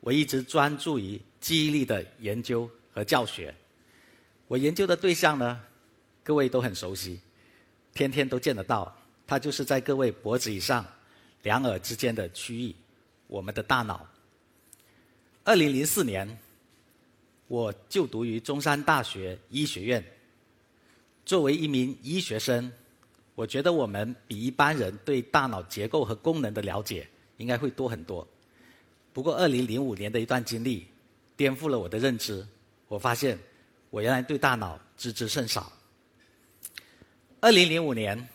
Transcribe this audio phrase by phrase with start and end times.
[0.00, 3.54] 我一直专注于记忆力的研究和教学。
[4.46, 5.60] 我研究的对象呢，
[6.22, 7.20] 各位都很熟悉，
[7.92, 8.94] 天天都见得到。
[9.26, 10.86] 它就是在各位脖子以上、
[11.42, 12.74] 两耳之间的区域，
[13.26, 14.08] 我们的大脑。
[15.44, 16.38] 二零零四年，
[17.46, 20.02] 我就读于中山大学医学院。
[21.26, 22.72] 作为一名医学生，
[23.34, 27.06] 我觉得我们比一般人对大脑结构和功能的了解
[27.36, 28.26] 应该会多很多。
[29.18, 30.86] 不过，二零零五年的一段经历
[31.36, 32.46] 颠覆了我的认知。
[32.86, 33.36] 我发现，
[33.90, 35.72] 我原来对大脑知之甚少。
[37.40, 38.28] 二零零五年，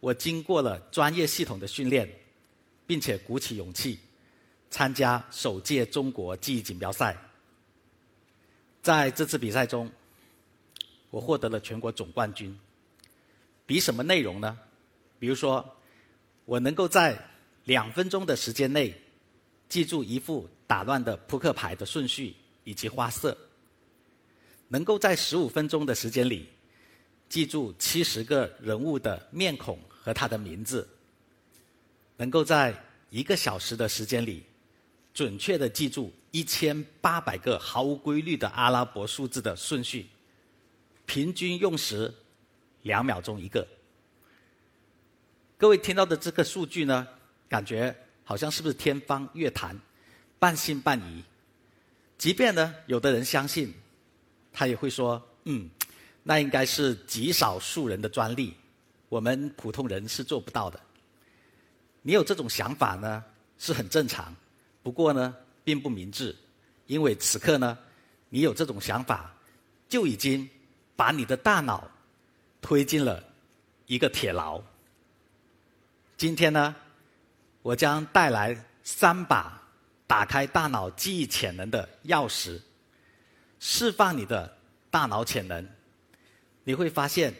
[0.00, 2.10] 我经过了专业系统的训练，
[2.86, 3.98] 并且鼓起勇气
[4.70, 7.14] 参加首届中国记忆锦标赛。
[8.80, 9.92] 在这次比赛中，
[11.10, 12.58] 我获得了全国总冠军。
[13.66, 14.58] 比什么内容呢？
[15.18, 15.76] 比如说，
[16.46, 17.22] 我能够在
[17.64, 18.98] 两分钟的时间内。
[19.68, 23.36] 记住一副打乱的扑克牌的顺序以及花色，
[24.68, 26.48] 能够在十五分钟的时间里
[27.28, 30.88] 记住七十个人物的面孔和他的名字，
[32.16, 32.74] 能够在
[33.10, 34.42] 一个小时的时间里
[35.12, 40.06] 准确的记住一千八百个毫无规律的阿拉伯数字的顺序，
[41.04, 42.12] 平均用时
[42.82, 43.66] 两秒钟一个。
[45.58, 47.06] 各位听到的这个数据呢，
[47.48, 47.94] 感觉？
[48.28, 49.74] 好像是不是天方夜谭，
[50.38, 51.24] 半信半疑。
[52.18, 53.72] 即便呢，有的人相信，
[54.52, 55.70] 他也会说：“嗯，
[56.24, 58.52] 那应该是极少数人的专利，
[59.08, 60.78] 我们普通人是做不到的。”
[62.04, 63.24] 你有这种想法呢，
[63.58, 64.36] 是很正常。
[64.82, 66.36] 不过呢，并不明智，
[66.84, 67.78] 因为此刻呢，
[68.28, 69.34] 你有这种想法，
[69.88, 70.46] 就已经
[70.94, 71.90] 把你的大脑
[72.60, 73.24] 推进了
[73.86, 74.62] 一个铁牢。
[76.18, 76.76] 今天呢？
[77.62, 79.62] 我将带来三把
[80.06, 82.60] 打开大脑记忆潜能的钥匙，
[83.60, 84.56] 释放你的
[84.90, 85.68] 大脑潜能。
[86.64, 87.34] 你会发现，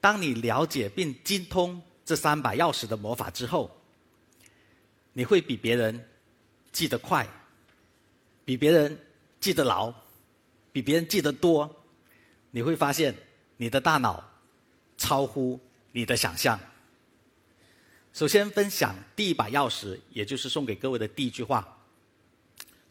[0.00, 3.70] 当你了解并精通这三把钥匙的魔法之后，
[5.12, 6.08] 你会比别人
[6.72, 7.26] 记得快，
[8.44, 8.98] 比别人
[9.40, 9.92] 记得牢，
[10.72, 11.68] 比别人记得多。
[12.50, 13.14] 你会发现，
[13.56, 14.24] 你的大脑
[14.96, 15.60] 超乎
[15.92, 16.58] 你的想象。
[18.18, 21.78] 首先分享第一把钥匙，也就是送给各位的第一句话。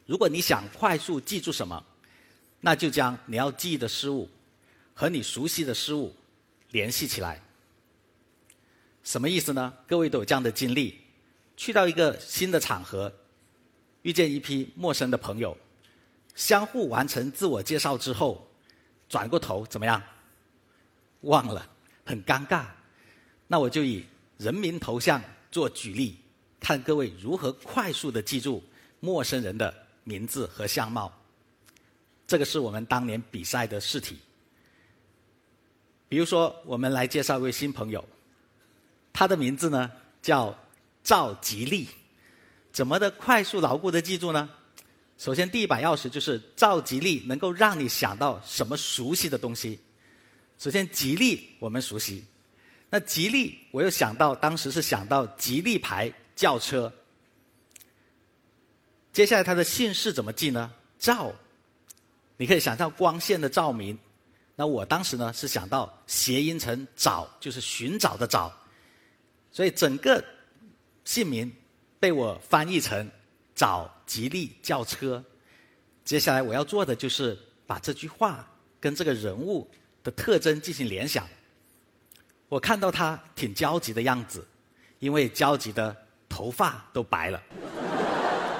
[0.05, 1.83] 如果你想快速记住什么，
[2.61, 4.29] 那就将你要记忆的事物
[4.93, 6.15] 和你熟悉的事物
[6.71, 7.43] 联系起来。
[9.03, 9.73] 什么意思呢？
[9.85, 10.97] 各位都有这样的经历：
[11.57, 13.13] 去到一个新的场合，
[14.03, 15.57] 遇见一批陌生的朋友，
[16.35, 18.49] 相互完成自我介绍之后，
[19.09, 20.01] 转过头怎么样？
[21.23, 21.69] 忘了，
[22.05, 22.67] 很尴尬。
[23.47, 24.05] 那我就以。
[24.37, 25.21] 人名头像
[25.51, 26.17] 做举例，
[26.59, 28.63] 看各位如何快速的记住
[28.99, 31.11] 陌生人的名字和相貌。
[32.27, 34.17] 这个是我们当年比赛的试题。
[36.09, 38.07] 比如说，我们来介绍一位新朋友，
[39.11, 40.57] 他的名字呢叫
[41.03, 41.87] 赵吉利。
[42.71, 44.49] 怎么的快速牢固的记住呢？
[45.17, 49.79] 首先，第一把钥匙就是赵吉利能够让你想到什么熟悉的东西。
[50.59, 52.23] 首先，吉利我们熟悉。
[52.89, 56.91] 那吉利，我又想到当时是想到吉利牌轿车。
[59.11, 60.71] 接下来他的姓氏怎么记呢？
[60.97, 61.33] 照，
[62.37, 63.97] 你可以想象光线的照明。
[64.55, 68.55] 那我当时呢是想到谐音成找，就是寻找的找。
[69.51, 70.23] 所以整个
[71.03, 71.51] 姓名
[71.99, 73.09] 被我翻译成
[73.53, 75.23] 找吉利轿车。
[76.05, 78.47] 接下来我要做的就是把这句话
[78.79, 79.69] 跟这个人物
[80.03, 81.27] 的特征进行联想。
[82.49, 84.45] 我看到他挺焦急的样子，
[84.99, 85.95] 因为焦急的
[86.29, 87.41] 头发都白了。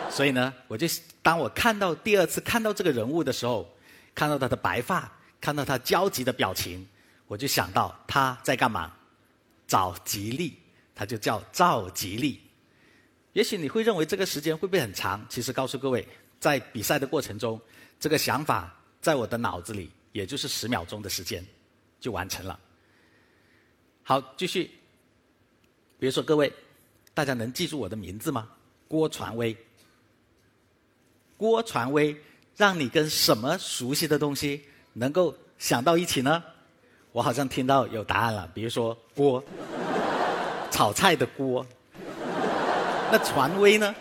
[0.09, 0.87] 所以呢，我就
[1.21, 3.69] 当我看到第二次看到这个人物的时候，
[4.15, 6.87] 看到他的白发，看到他焦急的表情，
[7.27, 8.91] 我就想到他在干嘛？
[9.67, 10.57] 找吉利，
[10.95, 12.41] 他就叫赵吉利。
[13.33, 15.23] 也许你会认为这个时间会不会很长？
[15.29, 16.07] 其实告诉各位，
[16.39, 17.59] 在比赛的过程中，
[17.99, 21.45] 这个想法在我的脑子里，也就是十秒钟的时间
[21.99, 22.59] 就完成了。
[24.09, 24.71] 好，继续。
[25.99, 26.49] 比如说，各位，
[27.13, 28.47] 大家能记住我的名字吗？
[28.87, 29.53] 郭传威。
[31.35, 32.15] 郭传威
[32.55, 34.63] 让你跟什么熟悉的东西
[34.93, 36.41] 能够想到一起呢？
[37.11, 39.43] 我好像听到有答案了，比如说锅，
[40.71, 41.65] 炒菜的锅。
[43.11, 43.93] 那传威呢？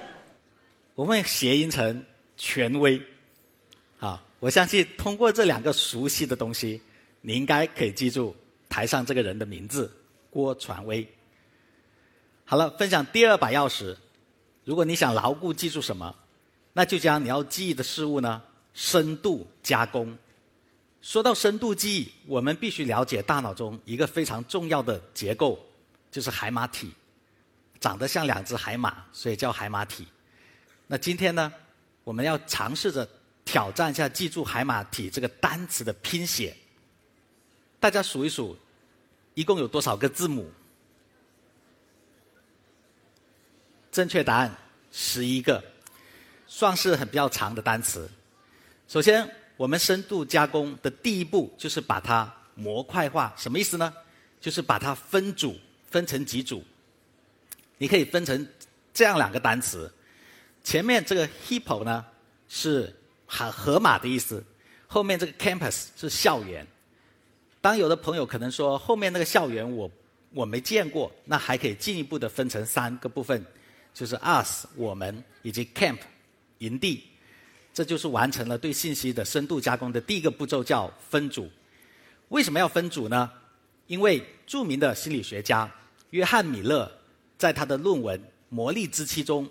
[0.94, 2.04] 我们谐音成
[2.36, 3.02] 权威。
[3.98, 6.80] 啊，我相信通过这两个熟悉的东西，
[7.22, 8.36] 你应该可以记住
[8.68, 9.90] 台上这个人的名字
[10.30, 11.06] 郭传威。
[12.44, 13.96] 好了，分享第二把钥匙。
[14.64, 16.14] 如果你想牢固记住什么，
[16.72, 18.42] 那就将你要记忆的事物呢
[18.74, 20.16] 深度加工。
[21.00, 25.58] 说到深度记忆，我们必须了解大脑中一个非常重要的结构，
[26.10, 26.92] 就是海马体，
[27.78, 30.06] 长得像两只海马，所以叫海马体。
[30.88, 31.52] 那今天呢，
[32.02, 33.08] 我们要尝试着
[33.44, 36.56] 挑战一下记住海马体这个单词的拼写。
[37.78, 38.56] 大家数一数，
[39.34, 40.50] 一共有多少个字母？
[43.92, 44.54] 正确答案
[44.92, 45.62] 十一个，
[46.46, 48.08] 算是很比较长的单词。
[48.88, 49.28] 首先。
[49.58, 53.90] 我们深度加工的第一步就是把它模块化，什么意思呢？
[54.38, 55.58] 就是把它分组，
[55.90, 56.62] 分成几组。
[57.78, 58.46] 你可以分成
[58.92, 59.90] 这样两个单词，
[60.62, 62.04] 前面这个 hippo 呢
[62.50, 62.94] 是
[63.24, 64.44] 河河马的意思，
[64.86, 66.66] 后面这个 campus 是校园。
[67.66, 69.90] 当有的朋友可能说后面那个校园我
[70.32, 73.44] 我没见过，那还可以进一步的分成三个部分，
[73.92, 75.98] 就是 us 我们以及 camp
[76.58, 77.02] 营地。
[77.74, 81.50] 这就是完成了对信息的深度加工的第一个步骤，叫分组。
[82.28, 83.28] 为什么要分组呢？
[83.88, 85.68] 因为著名的心理学家
[86.10, 86.88] 约翰米勒
[87.36, 88.16] 在他的论文
[88.48, 89.50] 《魔力之期》中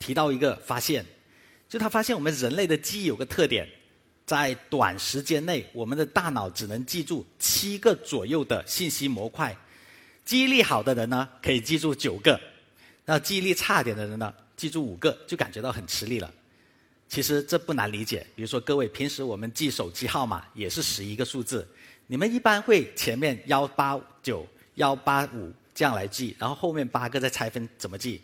[0.00, 1.06] 提到一个发现，
[1.68, 3.68] 就他发现我们人类的记忆有个特点，
[4.26, 9.56] 在短时间内，我们的大脑只能记住七个左右的信息模块。
[10.24, 12.34] 记忆力好的人呢，可以记住九个；
[13.04, 16.32] 那记忆力差点的人呢，记住五个，就感觉到很吃力了。
[17.06, 21.68] 其实这不难理解，比如说各位平时我们记手机号码也是十一个数字，
[22.06, 24.46] 你们一般会前面幺八九
[24.76, 28.22] 幺八五这样来记，然后后面八个再拆分怎么记？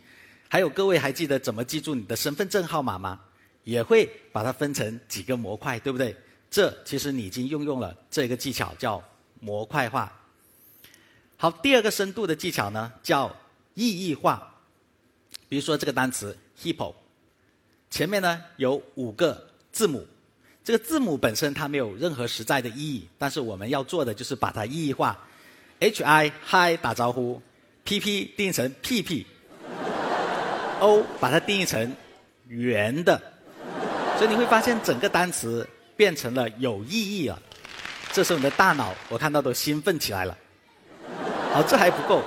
[0.48, 3.20] 还有各位还记得怎么记住你的身份证号码吗？
[3.64, 6.14] 也会把它分成几个模块，对不对？
[6.50, 9.02] 这其实你已经运用了这个技巧，叫
[9.38, 10.12] 模块化。
[11.36, 13.34] 好，第二个深度的技巧呢，叫
[13.74, 14.46] 意义化。
[15.48, 16.94] 比如说这个单词 hippo。
[17.88, 20.06] 前面呢有五个字母，
[20.62, 25.18] 这个字母本身它没有任何实在的意义，但是我们要做的就是把它意义化。
[25.80, 27.40] H I Hi 打招呼
[27.84, 29.26] ，P P 定义成屁屁
[30.78, 31.96] ，O 把它定义成
[32.46, 33.20] 圆的，
[34.20, 37.42] 所以你会发现整个单词变成了有意义了。
[38.12, 40.36] 这时候你的大脑我看到都兴奋起来了。
[41.54, 42.22] 好，这还不够，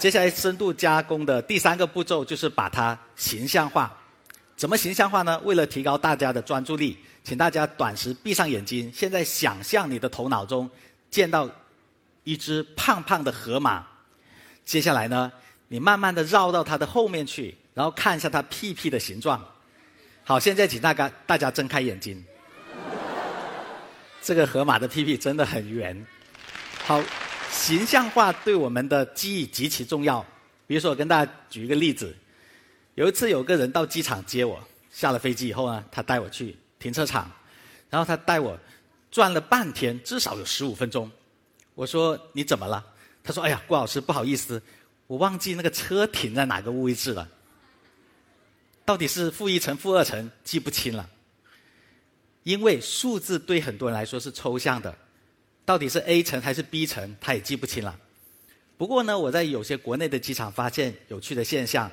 [0.00, 3.96] 接下来深度加工的第三个步骤就是把它形象化。
[4.56, 5.40] 怎么形象化呢？
[5.44, 8.90] 为了提高大家的专注力，请大家短时闭上眼睛。
[8.92, 10.68] 现在想象你的头脑中
[11.08, 11.48] 见到
[12.24, 13.86] 一只胖胖的河马。
[14.64, 15.30] 接下来呢，
[15.68, 19.40] 你慢慢的绕到它的后面去，然后看一下它屁屁的形状。
[20.24, 22.24] 好，现在请大家大家睁开眼睛。
[24.22, 26.06] 这个河马的屁屁真的很圆。
[26.84, 27.02] 好，
[27.50, 30.24] 形象化对我们的记忆极其重要。
[30.66, 32.14] 比如说，我跟大家举一个例子。
[32.94, 37.28] 有一次，有个人到机场接我，下了飞机以后呢，他带我去停车场，
[37.90, 38.56] 然后他带我
[39.10, 41.10] 转了半天，至少有十五分钟。
[41.74, 42.84] 我说：“你怎么了？”
[43.24, 44.62] 他说：“哎呀，郭老师，不好意思，
[45.08, 47.26] 我忘记那个车停在哪个位置了。
[48.84, 51.08] 到底是负一层、负二层，记不清了。
[52.42, 54.96] 因为数字对很多人来说是抽象的，
[55.64, 57.98] 到底是 A 层还是 B 层，他也记不清了。
[58.76, 61.90] 不过呢，我在有些国内的机场发现有趣的现象。”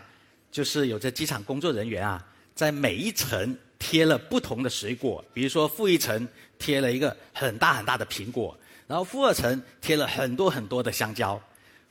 [0.52, 6.28] 就是有些机场工作人员啊，在每一层贴了不同的水果，比如说负一层
[6.58, 11.40] 贴了一个很大很大的苹果，然后负二层贴了很多很多的香蕉。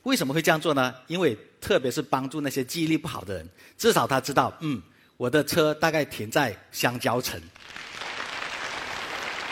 [0.03, 0.95] 为什么会这样做呢？
[1.07, 4.81] 因为特别是帮助那些记忆力不好的人，至少他知道，嗯，
[5.17, 7.39] 我的车大概停在香蕉城。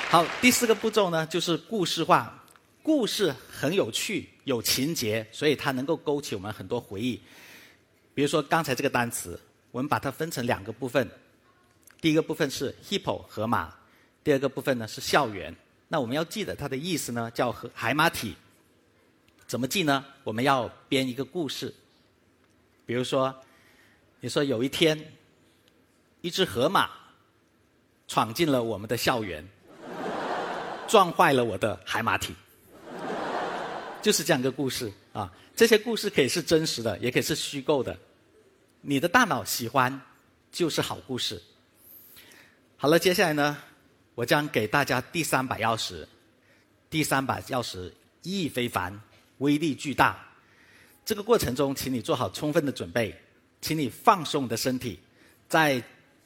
[0.10, 2.34] 好，第四个步骤呢，就是故事化。
[2.82, 7.22] 故事很有趣，有情节，所以它能够勾起我们很多回忆。
[8.14, 9.38] 比如说刚才这个单词，
[9.72, 11.06] 我们把它分成两个部分。
[12.00, 13.74] 第一个部分是 hippo 河马，
[14.24, 15.54] 第二个部分呢是校园。
[15.90, 18.34] 那我们要记得它的意思呢，叫河海马体。
[19.48, 20.04] 怎么记呢？
[20.26, 21.74] 我们要编一个故事。
[22.86, 23.34] 比如说，
[24.20, 25.14] 你说有一天，
[26.20, 26.90] 一只河马
[28.10, 29.48] 闯进了我们的校园，
[30.86, 32.36] 撞坏了我的海马体。
[34.02, 35.32] 就是这样一个故事啊。
[35.56, 37.98] 这些故事可以是真实的，也可以是虚构的。
[38.82, 40.02] 你的大脑喜欢，
[40.52, 41.42] 就是好故事。
[42.76, 43.58] 好了，接下来呢，
[44.14, 46.06] 我将给大家第三把钥匙。
[46.90, 48.98] 第三把钥匙意义非凡，
[49.40, 50.18] 威力巨大。
[51.06, 53.16] 这个过程中，请你做好充分的准备，
[53.62, 55.00] 请你放松你的身体，
[55.48, 55.82] 在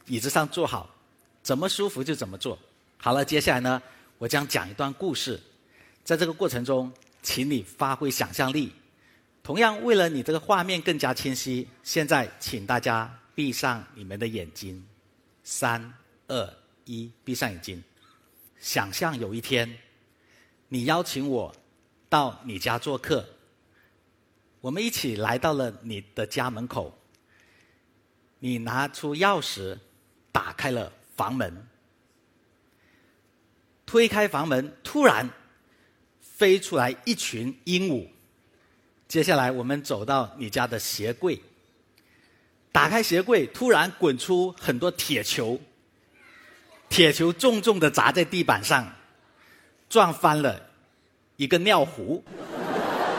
[0.08, 0.90] 椅子上坐好，
[1.44, 2.58] 怎么舒服就怎么做。
[2.98, 3.82] 好了，接下来呢，
[4.18, 5.40] 我将讲一段故事。
[6.04, 6.92] 在这个过程中，
[7.22, 8.72] 请你发挥想象力。
[9.44, 14.84] 同样，为了你这个画面更加清晰，现在请大家闭上你们的眼睛。
[15.44, 15.94] 三、
[16.28, 16.54] 二、
[16.86, 17.84] 一，闭上眼睛。
[18.60, 19.78] 想象有一天，
[20.68, 21.56] 你邀请我
[22.12, 23.26] 到你家做客，
[24.60, 27.00] 我们一起来到了你的家门口。
[28.40, 29.78] 你拿出钥匙，
[30.30, 31.66] 打开了房门。
[33.86, 35.30] 推开房门，突然
[36.20, 38.10] 飞出来一群鹦鹉。
[39.08, 41.42] 接下来，我们走到你家的鞋柜，
[42.74, 45.58] 打开鞋柜，突然滚出很多铁球，
[46.90, 48.94] 铁球重重的砸在地板上，
[49.88, 50.71] 撞翻了
[51.42, 52.24] 一个尿壶，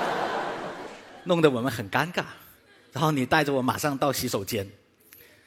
[1.26, 2.22] 弄得我们很尴尬。
[2.92, 4.64] 然后你带着我马上到洗手间，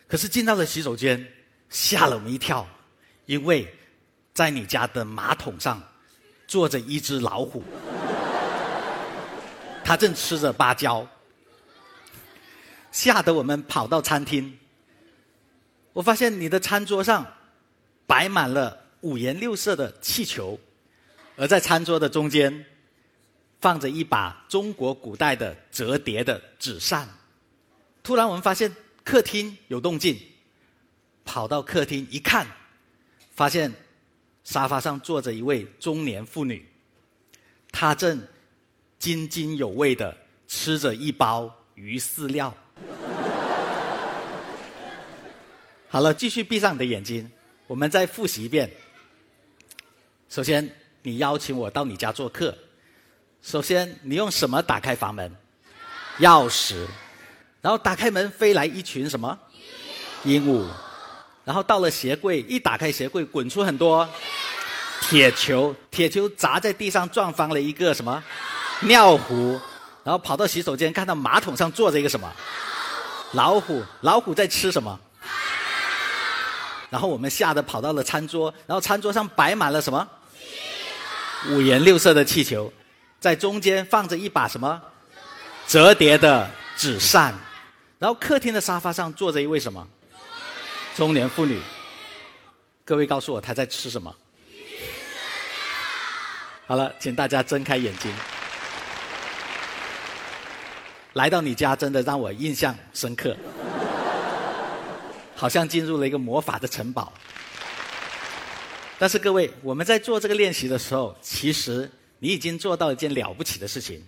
[0.09, 1.25] 可是进到了洗手间，
[1.69, 2.67] 吓了我们一跳，
[3.27, 3.73] 因为
[4.33, 5.81] 在你家的马桶上
[6.47, 7.63] 坐着一只老虎。
[9.81, 11.07] 他正吃着芭蕉，
[12.91, 14.59] 吓得我们跑到餐厅。
[15.93, 17.25] 我发现你的餐桌上
[18.05, 20.59] 摆满了五颜六色的气球，
[21.35, 22.65] 而在餐桌的中间
[23.59, 27.07] 放着一把中国古代的折叠的纸扇。
[28.03, 28.73] 突然，我们发现
[29.03, 30.19] 客厅有动静，
[31.23, 32.47] 跑到客厅一看，
[33.33, 33.73] 发现
[34.43, 36.67] 沙发上坐着一位中年妇女，
[37.71, 38.21] 她正。
[38.97, 42.51] 津津有味的吃着一包鱼饲料。
[45.89, 47.29] 好了，继续闭上你的眼睛，
[47.67, 48.71] 我们再复习一遍。
[50.27, 50.67] 首先，
[51.05, 52.55] 你邀请我到你家做客。
[53.43, 55.31] 首先，你用什么打开房门？
[56.19, 56.87] 钥匙。
[57.61, 59.37] 然后打开门，飞来一群什么？
[60.23, 60.65] 鹦鹉。
[61.43, 64.07] 然后到了鞋柜，一打开鞋柜，滚出很多
[65.01, 68.23] 铁球，铁球砸在地上，撞翻了一个什么？
[68.79, 69.61] 尿壶，
[70.03, 72.27] 然后跑到洗手间，看到马桶上坐着一个什么
[73.33, 73.83] 老虎？
[74.01, 74.99] 老虎在吃什么？
[76.89, 80.07] 然后我们吓得跑到了餐桌，然后餐桌上摆满了什么？
[81.51, 82.71] 五颜六色的气球，
[83.19, 84.81] 在中间放着一把什么？
[85.67, 87.33] 折叠的纸扇。
[87.97, 89.87] 然后客厅的沙发上坐着一位什么？
[90.95, 91.61] 中年妇女。
[92.83, 94.13] 各位告诉我，她在吃什么？
[96.67, 98.11] 好了，请大家睁开眼睛。
[101.13, 103.35] 来到你家，真的让我印象深刻，
[105.35, 107.13] 好像进入了一个魔法的城堡。
[108.97, 114.01] 但是各位，我们在做这个练习的时候，其实你已经做到一件了不起的事情，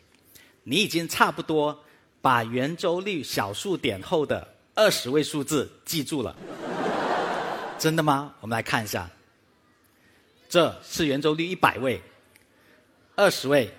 [0.64, 1.78] 你已经差不多
[2.22, 6.36] 把圆周率小数点后的二十位数字记住了。
[7.78, 8.34] 真的吗？
[8.42, 9.10] 我们来看一下，
[10.50, 12.02] 这是圆周率一百位，
[13.16, 13.72] 二十位，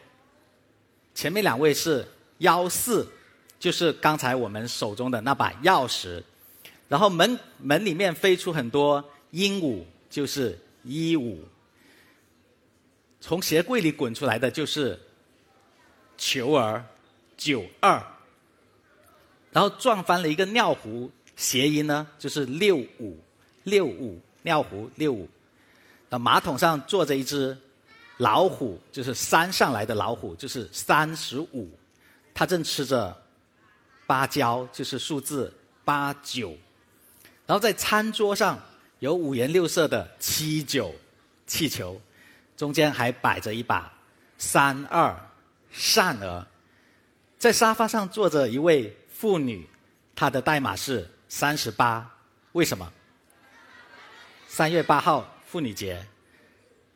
[1.14, 2.06] 前面两位是
[2.38, 3.06] 幺四。
[3.60, 6.22] 就是刚才我们手中的那把钥匙，
[6.86, 10.56] 然后门门里面飞出很多鹦鹉，就是
[10.88, 11.37] 一五；
[13.21, 14.99] 从鞋柜里滚出来的就是
[16.16, 16.85] 球儿，
[17.37, 18.02] 九二；
[19.52, 23.16] 然后撞翻了一个尿壶，谐音呢就是六五，
[23.64, 25.28] 六五尿壶六五。
[26.09, 27.57] 那马桶上坐着一只
[28.16, 31.71] 老虎，就是山上来的老虎，就是三十五，
[32.35, 33.16] 它正吃着。
[34.07, 35.52] 芭蕉就是数字
[35.85, 36.57] 八九，
[37.45, 38.59] 然后在餐桌上
[39.00, 40.94] 有五颜六色的七九
[41.46, 42.00] 气球，
[42.56, 43.92] 中间还摆着一把
[44.36, 45.16] 三二
[45.70, 46.46] 扇儿，
[47.38, 49.68] 在沙发上坐着一位妇女，
[50.16, 52.10] 她的代码是三十八，
[52.52, 52.92] 为什么？
[54.48, 56.04] 三月八号妇女节，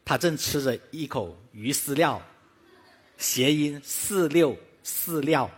[0.04, 2.20] 她正吃着一口鱼饲料，
[3.16, 5.48] 谐音四六饲料。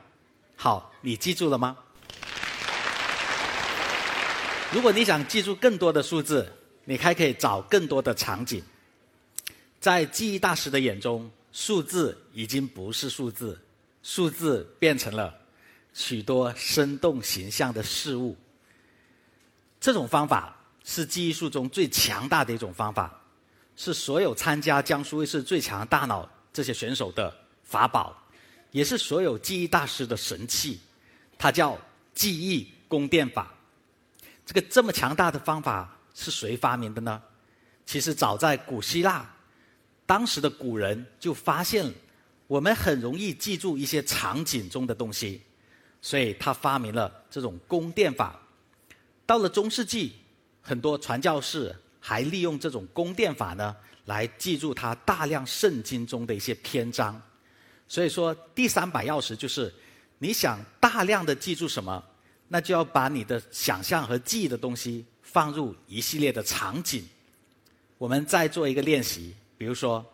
[0.57, 1.77] 好，你记住了吗？
[4.75, 6.53] 如果你想记住更多的数字，
[6.85, 8.61] 你还可以找更多的场景。
[9.79, 13.57] 在记忆大师的眼中，数字已经不是数字，
[14.03, 15.33] 数字变成了
[15.93, 18.37] 许多生动形象的事物。
[19.81, 23.17] 这种方法是记忆术中最强大的一种方法，
[23.77, 28.21] 是所有参加江苏卫视最强大脑这些选手的法宝。
[28.73, 30.81] 也是所有记忆大师的神器，
[31.39, 31.79] 它叫
[32.13, 33.55] 记忆宫殿法。
[34.47, 37.23] 这个这么强大的方法是谁发明的呢？
[37.87, 39.29] 其实早在古希腊，
[40.07, 41.93] 当时的古人就发现，
[42.47, 45.43] 我们很容易记住一些场景中的东西，
[46.01, 48.41] 所以他发明了这种宫殿法。
[49.27, 50.15] 到了中世纪，
[50.61, 53.75] 很多传教士还利用这种宫殿法呢，
[54.05, 57.21] 来记住他大量圣经中的一些篇章。
[57.89, 59.73] 所以说，第三把钥匙就是，
[60.19, 62.03] 你想大量的记住什么，
[62.55, 67.05] 那就要把你的想象和记忆的东西放入一系列的场景。
[67.99, 70.07] 我们再做一个练习，比如说，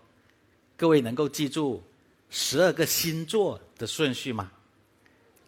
[0.75, 1.83] 各位能够记住
[2.31, 4.51] 十二个星座的顺序吗？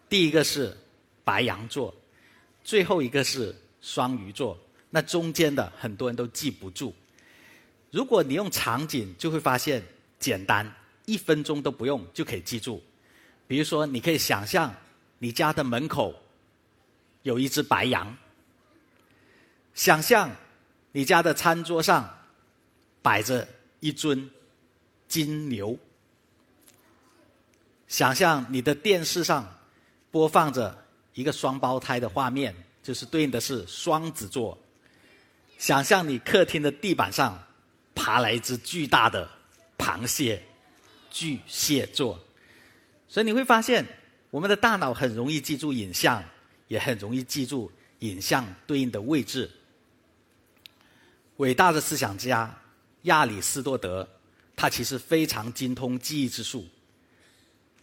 [0.07, 0.77] 第一个是
[1.23, 1.91] 白羊座。
[2.63, 4.55] 最后一个是双鱼座，
[4.91, 6.93] 那中间的很多人都记不住。
[7.89, 9.81] 如果你用场景，就会发现
[10.19, 10.71] 简单，
[11.05, 12.79] 一分钟都不用就可以记住。
[13.47, 14.71] 比如说，你可以想象
[15.17, 16.13] 你家的门口
[17.23, 18.15] 有一只白羊，
[19.73, 20.29] 想象
[20.91, 22.17] 你家的餐桌上
[23.01, 23.47] 摆着
[23.79, 24.29] 一尊
[25.07, 25.77] 金牛，
[27.87, 29.59] 想象你的电视上
[30.11, 30.81] 播放着。
[31.15, 34.57] 一个双胞胎的画面，就是对应的是双子座。
[35.59, 37.39] 想象你客厅的地板上
[37.93, 39.29] 爬来一只巨大的
[39.77, 40.41] 螃蟹，
[41.11, 42.19] 巨蟹座。
[43.07, 43.85] 所以你会发现，
[44.31, 46.23] 我们的大脑很容易记住影像，
[46.67, 49.49] 也很容易记住影像对应的位置。
[51.37, 52.55] 伟大的思想家
[53.03, 54.07] 亚里士多德，
[54.55, 56.65] 他其实非常精通记忆之术。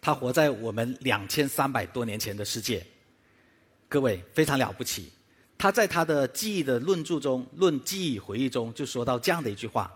[0.00, 2.86] 他活在我们两千三百多年前的世界。
[3.88, 5.10] 各位非常了不起，
[5.58, 9.92] 他在他的记忆的论著中，《论记忆回忆》中就说到这样的一句话，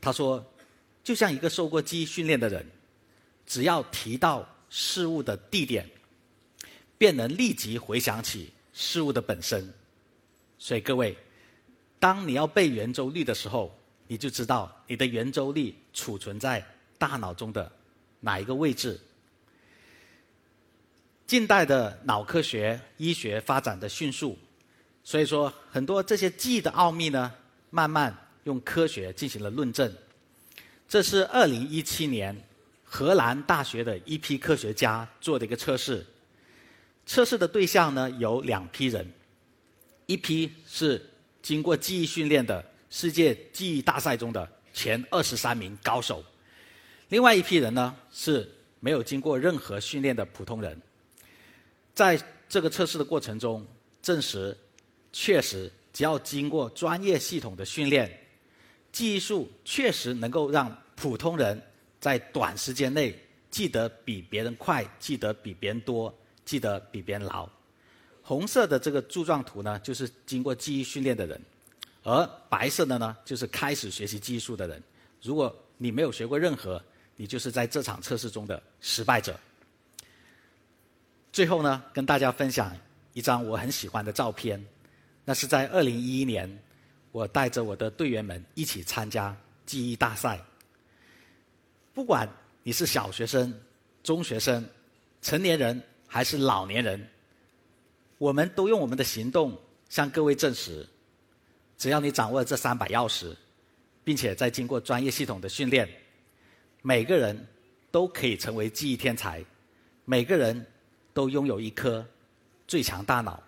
[0.00, 0.44] 他说
[1.04, 2.66] ：“就像一个受过记忆训练的人，
[3.46, 5.88] 只要提到事物的地点，
[6.98, 9.72] 便能立即回想起事物的本身。
[10.58, 11.16] 所以各位，
[11.98, 13.72] 当你要背圆周率的时候，
[14.06, 16.66] 你就知道你的圆周率储存在
[16.98, 17.70] 大脑中的
[18.20, 19.00] 哪一个位置。”
[21.28, 24.38] 近代的脑科学、医学发展的迅速，
[25.04, 27.30] 所以说很多这些记忆的奥秘呢，
[27.68, 29.94] 慢慢用科学进行了论证。
[30.88, 32.34] 这是二零一七年
[32.82, 36.04] 荷兰大学的一批科学家做的一个测试。
[37.08, 39.10] 测试的对象呢有两批人，
[40.04, 41.02] 一批是
[41.40, 46.22] 经过记忆训练的世界记忆大赛中的前二十三名高手，
[47.08, 48.46] 另外一批人呢是
[48.78, 50.78] 没有经过任何训练的普通人。
[51.94, 53.66] 在这个测试的过程中，
[54.02, 54.54] 证实
[55.10, 58.20] 确实只要经过专业系统的训练，
[58.92, 61.58] 技术确实能够让普通人
[61.98, 63.18] 在短时间内
[63.50, 66.14] 记得比别人快、记得比别人多、
[66.48, 67.46] 记得比别人牢。
[68.22, 71.38] 红色的这个柱状图呢，就是经过记忆训练的人，
[72.04, 74.82] 而白色的呢，就是开始学习技术的人。
[75.20, 76.82] 如果你没有学过任何，
[77.16, 79.38] 你就是在这场测试中的失败者。
[81.30, 82.74] 最后呢，跟大家分享
[83.12, 84.58] 一张我很喜欢的照片。
[85.26, 86.50] 那是在二零一一年，
[87.12, 90.40] 我带着我的队员们一起参加记忆大赛。
[91.92, 92.26] 不管
[92.62, 93.52] 你是小学生、
[94.02, 94.66] 中学生、
[95.20, 97.08] 成年人还是老年人，
[98.18, 99.56] 我们都用我们的行动
[99.88, 100.84] 向各位证实：
[101.76, 103.32] 只要你掌握了这三把钥匙，
[104.02, 105.88] 并且在经过专业系统的训练，
[106.82, 107.46] 每个人
[107.92, 109.44] 都可以成为记忆天才。
[110.04, 110.66] 每个人。
[111.14, 112.06] 都拥有一颗
[112.68, 113.42] 最强大脑。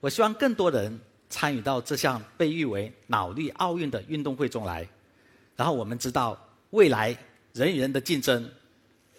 [0.00, 4.88] 我希望更多人参与到这项被誉为“脑力奥运”的运动会中来。
[5.54, 6.38] 然后我们知道，
[6.70, 7.14] 未来
[7.52, 8.50] 人与人的竞争、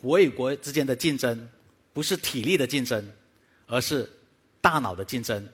[0.01, 1.47] 国与国之间的竞争，
[1.95, 3.10] 不是体力的竞争，
[3.67, 4.08] 而是
[4.60, 5.47] 大脑的竞争。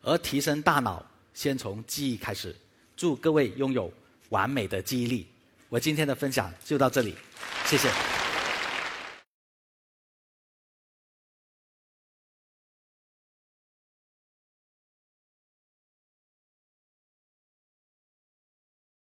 [0.00, 2.54] 而提升大脑，先从记忆开始。
[2.96, 3.92] 祝各位拥有
[4.28, 5.26] 完美的记忆力。
[5.68, 7.16] 我今天的分享就到这里，
[7.66, 8.17] 谢谢。